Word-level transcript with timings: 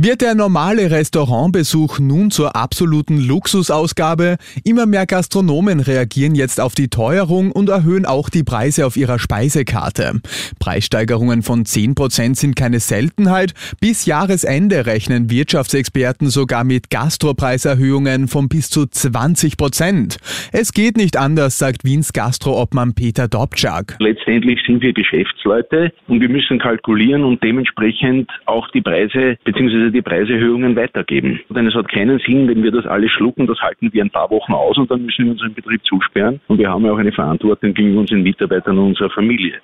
Wird 0.00 0.20
der 0.20 0.36
normale 0.36 0.92
Restaurantbesuch 0.92 1.98
nun 1.98 2.30
zur 2.30 2.54
absoluten 2.54 3.18
Luxusausgabe? 3.18 4.36
Immer 4.64 4.86
mehr 4.86 5.06
Gastronomen 5.06 5.80
reagieren 5.80 6.36
jetzt 6.36 6.60
auf 6.60 6.76
die 6.76 6.86
Teuerung 6.86 7.50
und 7.50 7.68
erhöhen 7.68 8.06
auch 8.06 8.30
die 8.30 8.44
Preise 8.44 8.86
auf 8.86 8.96
ihrer 8.96 9.18
Speisekarte. 9.18 10.20
Preissteigerungen 10.60 11.42
von 11.42 11.64
10% 11.64 12.36
sind 12.36 12.54
keine 12.54 12.78
Seltenheit. 12.78 13.54
Bis 13.80 14.06
Jahresende 14.06 14.86
rechnen 14.86 15.32
Wirtschaftsexperten 15.32 16.28
sogar 16.28 16.62
mit 16.62 16.90
Gastropreiserhöhungen 16.90 18.28
von 18.28 18.48
bis 18.48 18.70
zu 18.70 18.82
20%. 18.82 20.18
Es 20.52 20.72
geht 20.72 20.96
nicht 20.96 21.16
anders, 21.16 21.58
sagt 21.58 21.82
Wiens 21.82 22.12
Gastroobmann 22.12 22.94
Peter 22.94 23.26
Dobczak. 23.26 23.96
Letztendlich 23.98 24.60
sind 24.64 24.80
wir 24.80 24.92
Geschäftsleute 24.92 25.92
und 26.06 26.20
wir 26.20 26.28
müssen 26.28 26.60
kalkulieren 26.60 27.24
und 27.24 27.42
dementsprechend 27.42 28.30
auch 28.46 28.68
die 28.70 28.80
Preise 28.80 29.36
bzw 29.42 29.87
die 29.90 30.02
Preiserhöhungen 30.02 30.76
weitergeben. 30.76 31.40
Denn 31.50 31.66
es 31.66 31.74
hat 31.74 31.88
keinen 31.88 32.18
Sinn, 32.20 32.48
wenn 32.48 32.62
wir 32.62 32.70
das 32.70 32.86
alles 32.86 33.10
schlucken, 33.12 33.46
das 33.46 33.58
halten 33.60 33.92
wir 33.92 34.02
ein 34.02 34.10
paar 34.10 34.30
Wochen 34.30 34.52
aus 34.52 34.76
und 34.78 34.90
dann 34.90 35.04
müssen 35.04 35.24
wir 35.24 35.32
unseren 35.32 35.54
Betrieb 35.54 35.84
zusperren. 35.84 36.40
Und 36.48 36.58
wir 36.58 36.70
haben 36.70 36.84
ja 36.84 36.92
auch 36.92 36.98
eine 36.98 37.12
Verantwortung 37.12 37.74
gegenüber 37.74 38.00
unseren 38.00 38.22
Mitarbeitern 38.22 38.78
und 38.78 38.88
unserer 38.88 39.10
Familie. 39.10 39.60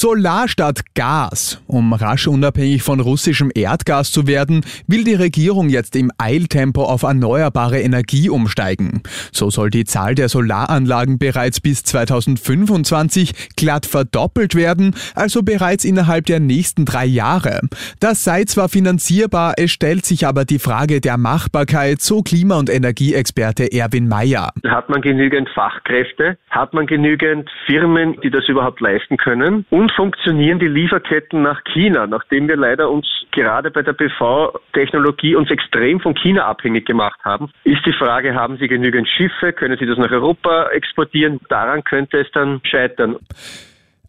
Solar 0.00 0.46
statt 0.46 0.82
Gas. 0.94 1.60
Um 1.66 1.92
rasch 1.92 2.28
unabhängig 2.28 2.84
von 2.84 3.00
russischem 3.00 3.50
Erdgas 3.52 4.12
zu 4.12 4.28
werden, 4.28 4.64
will 4.86 5.02
die 5.02 5.16
Regierung 5.16 5.70
jetzt 5.70 5.96
im 5.96 6.12
Eiltempo 6.18 6.84
auf 6.84 7.02
erneuerbare 7.02 7.80
Energie 7.80 8.30
umsteigen. 8.30 9.02
So 9.32 9.50
soll 9.50 9.70
die 9.70 9.82
Zahl 9.82 10.14
der 10.14 10.28
Solaranlagen 10.28 11.18
bereits 11.18 11.60
bis 11.60 11.82
2025 11.82 13.56
glatt 13.56 13.86
verdoppelt 13.86 14.54
werden, 14.54 14.94
also 15.16 15.42
bereits 15.42 15.84
innerhalb 15.84 16.26
der 16.26 16.38
nächsten 16.38 16.84
drei 16.84 17.04
Jahre. 17.04 17.62
Das 17.98 18.22
sei 18.22 18.44
zwar 18.44 18.68
finanzierbar, 18.68 19.54
es 19.56 19.72
stellt 19.72 20.06
sich 20.06 20.28
aber 20.28 20.44
die 20.44 20.60
Frage 20.60 21.00
der 21.00 21.18
Machbarkeit, 21.18 22.02
so 22.02 22.22
Klima- 22.22 22.60
und 22.60 22.70
Energieexperte 22.70 23.72
Erwin 23.72 24.06
Mayer. 24.06 24.52
Hat 24.64 24.90
man 24.90 25.02
genügend 25.02 25.48
Fachkräfte? 25.48 26.38
Hat 26.50 26.72
man 26.72 26.86
genügend 26.86 27.50
Firmen, 27.66 28.16
die 28.22 28.30
das 28.30 28.48
überhaupt 28.48 28.80
leisten 28.80 29.16
können? 29.16 29.66
Und 29.70 29.87
und 29.88 29.94
funktionieren 29.94 30.58
die 30.58 30.68
Lieferketten 30.68 31.40
nach 31.40 31.62
China, 31.64 32.06
nachdem 32.06 32.46
wir 32.46 32.56
leider 32.56 32.90
uns 32.90 33.06
gerade 33.30 33.70
bei 33.70 33.80
der 33.80 33.94
PV-Technologie 33.94 35.34
uns 35.34 35.50
extrem 35.50 35.98
von 36.00 36.14
China 36.14 36.44
abhängig 36.44 36.84
gemacht 36.84 37.18
haben, 37.24 37.50
ist 37.64 37.86
die 37.86 37.94
Frage, 37.94 38.34
haben 38.34 38.58
Sie 38.58 38.68
genügend 38.68 39.08
Schiffe, 39.08 39.54
können 39.54 39.78
Sie 39.78 39.86
das 39.86 39.96
nach 39.96 40.10
Europa 40.10 40.68
exportieren? 40.72 41.40
Daran 41.48 41.84
könnte 41.84 42.18
es 42.18 42.30
dann 42.32 42.60
scheitern. 42.64 43.16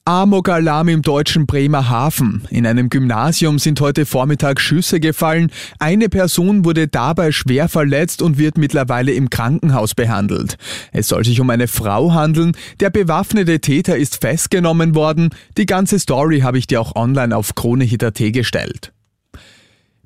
Amok-Alarm 0.09 0.87
im 0.87 1.01
deutschen 1.03 1.45
Bremerhaven. 1.45 2.41
In 2.49 2.65
einem 2.65 2.89
Gymnasium 2.89 3.59
sind 3.59 3.79
heute 3.79 4.07
Vormittag 4.07 4.59
Schüsse 4.59 4.99
gefallen. 4.99 5.51
Eine 5.77 6.09
Person 6.09 6.65
wurde 6.65 6.87
dabei 6.87 7.31
schwer 7.31 7.69
verletzt 7.69 8.23
und 8.23 8.39
wird 8.39 8.57
mittlerweile 8.57 9.11
im 9.11 9.29
Krankenhaus 9.29 9.93
behandelt. 9.93 10.57
Es 10.91 11.09
soll 11.09 11.25
sich 11.25 11.39
um 11.39 11.51
eine 11.51 11.67
Frau 11.67 12.11
handeln. 12.11 12.53
Der 12.79 12.89
bewaffnete 12.89 13.59
Täter 13.59 13.97
ist 13.97 14.19
festgenommen 14.19 14.95
worden. 14.95 15.29
Die 15.59 15.67
ganze 15.67 15.99
Story 15.99 16.39
habe 16.39 16.57
ich 16.57 16.65
dir 16.65 16.81
auch 16.81 16.95
online 16.95 17.37
auf 17.37 17.53
KroneHit.at 17.53 18.33
gestellt. 18.33 18.91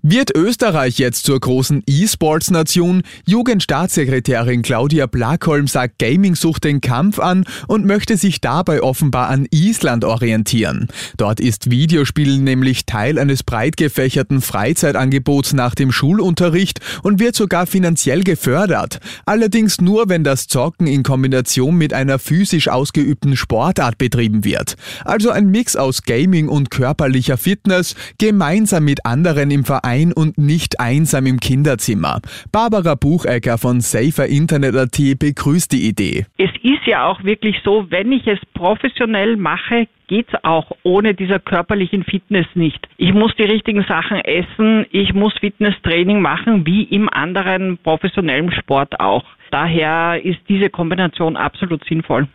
Wird 0.06 0.36
Österreich 0.36 0.98
jetzt 0.98 1.26
zur 1.26 1.40
großen 1.40 1.82
E-Sports-Nation? 1.88 3.04
Jugendstaatssekretärin 3.26 4.62
Claudia 4.62 5.06
Blackholm 5.06 5.68
sagt, 5.68 5.98
Gaming 5.98 6.36
sucht 6.36 6.66
den 6.66 6.82
Kampf 6.82 7.20
an 7.20 7.46
und 7.68 7.86
möchte 7.86 8.18
sich 8.18 8.42
dabei 8.42 8.84
offenbar 8.84 9.30
an 9.30 9.48
Island 9.50 10.04
orientieren. 10.04 10.90
Dort 11.16 11.40
ist 11.40 11.72
Videospielen 11.72 12.44
nämlich 12.44 12.86
Teil 12.86 13.18
eines 13.18 13.44
breit 13.44 13.78
gefächerten 13.78 14.42
Freizeitangebots 14.42 15.54
nach 15.54 15.74
dem 15.74 15.94
Schulunterricht 15.94 16.82
und 17.02 17.22
wird 17.22 17.36
sogar 17.36 17.66
finanziell 17.66 18.26
gefördert. 18.26 19.00
Allerdings 19.26 19.80
nur, 19.80 20.10
wenn 20.10 20.26
das 20.26 20.48
Zocken 20.48 20.86
in 20.86 21.04
Kombination 21.04 21.78
mit 21.78 21.94
einer 21.94 22.20
physisch 22.20 22.68
ausgeübten 22.68 23.38
Sportart 23.38 23.98
betrieben 23.98 24.44
wird. 24.44 24.76
Also 25.06 25.30
ein 25.30 25.48
Mix 25.48 25.78
aus 25.78 26.02
Gaming 26.02 26.50
und 26.50 26.72
körperlicher 26.72 27.38
Fitness, 27.38 27.96
gemeinsam 28.18 28.84
mit 28.84 29.06
anderen 29.06 29.50
im 29.50 29.64
Verein 29.64 29.93
ein 29.94 30.12
und 30.12 30.38
nicht 30.38 30.80
einsam 30.80 31.26
im 31.28 31.40
Kinderzimmer. 31.40 32.20
Barbara 32.52 32.96
Buchecker 32.96 33.58
von 33.58 33.80
Safer 33.80 34.26
Internet.at 34.28 34.98
begrüßt 35.20 35.72
die 35.72 35.88
Idee. 35.88 36.26
Es 36.38 36.50
ist 36.64 36.86
ja 36.88 37.06
auch 37.06 37.24
wirklich 37.24 37.58
so, 37.64 37.86
wenn 37.90 38.12
ich 38.12 38.26
es 38.26 38.40
professionell 38.54 39.38
mache, 39.38 39.88
geht 40.08 40.28
es 40.30 40.44
auch 40.44 40.72
ohne 40.84 41.14
dieser 41.14 41.40
körperlichen 41.40 42.04
Fitness 42.04 42.48
nicht. 42.56 42.88
Ich 42.98 43.14
muss 43.14 43.36
die 43.36 43.44
richtigen 43.44 43.84
Sachen 43.84 44.18
essen, 44.20 44.86
ich 44.92 45.14
muss 45.14 45.34
Fitnesstraining 45.40 46.22
machen, 46.22 46.66
wie 46.66 46.84
im 46.84 47.08
anderen 47.10 47.78
professionellen 47.78 48.52
Sport 48.52 49.00
auch. 49.00 49.24
Daher 49.52 50.20
ist 50.24 50.40
diese 50.50 50.70
Kombination 50.70 51.38
absolut 51.38 51.86
sinnvoll. 51.86 52.28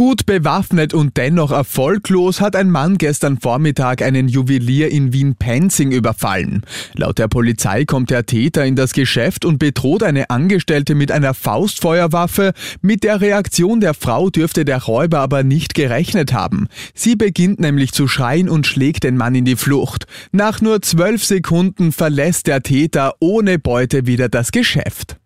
Gut 0.00 0.24
bewaffnet 0.24 0.94
und 0.94 1.18
dennoch 1.18 1.50
erfolglos 1.50 2.40
hat 2.40 2.56
ein 2.56 2.70
Mann 2.70 2.96
gestern 2.96 3.38
Vormittag 3.38 4.00
einen 4.00 4.28
Juwelier 4.28 4.90
in 4.90 5.12
Wien-Penzing 5.12 5.92
überfallen. 5.92 6.62
Laut 6.94 7.18
der 7.18 7.28
Polizei 7.28 7.84
kommt 7.84 8.08
der 8.08 8.24
Täter 8.24 8.64
in 8.64 8.76
das 8.76 8.94
Geschäft 8.94 9.44
und 9.44 9.58
bedroht 9.58 10.02
eine 10.02 10.30
Angestellte 10.30 10.94
mit 10.94 11.12
einer 11.12 11.34
Faustfeuerwaffe. 11.34 12.54
Mit 12.80 13.04
der 13.04 13.20
Reaktion 13.20 13.80
der 13.80 13.92
Frau 13.92 14.30
dürfte 14.30 14.64
der 14.64 14.82
Räuber 14.82 15.18
aber 15.18 15.42
nicht 15.42 15.74
gerechnet 15.74 16.32
haben. 16.32 16.68
Sie 16.94 17.14
beginnt 17.14 17.60
nämlich 17.60 17.92
zu 17.92 18.08
schreien 18.08 18.48
und 18.48 18.66
schlägt 18.66 19.04
den 19.04 19.18
Mann 19.18 19.34
in 19.34 19.44
die 19.44 19.56
Flucht. 19.56 20.06
Nach 20.32 20.62
nur 20.62 20.80
zwölf 20.80 21.22
Sekunden 21.26 21.92
verlässt 21.92 22.46
der 22.46 22.62
Täter 22.62 23.16
ohne 23.20 23.58
Beute 23.58 24.06
wieder 24.06 24.30
das 24.30 24.50
Geschäft. 24.50 25.18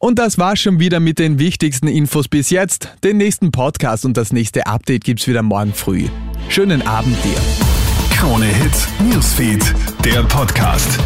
Und 0.00 0.18
das 0.18 0.38
war 0.38 0.56
schon 0.56 0.80
wieder 0.80 0.98
mit 0.98 1.18
den 1.18 1.38
wichtigsten 1.38 1.86
Infos 1.86 2.26
bis 2.26 2.48
jetzt. 2.48 2.88
Den 3.04 3.18
nächsten 3.18 3.52
Podcast 3.52 4.06
und 4.06 4.16
das 4.16 4.32
nächste 4.32 4.66
Update 4.66 5.04
gibt's 5.04 5.28
wieder 5.28 5.42
morgen 5.42 5.74
früh. 5.74 6.06
Schönen 6.48 6.80
Abend 6.80 7.16
dir. 7.22 8.16
Krone 8.16 8.46
Hits, 8.46 8.88
Newsfeed, 8.98 9.62
der 10.02 10.22
Podcast. 10.22 10.98